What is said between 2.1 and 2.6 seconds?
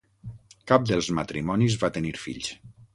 fills.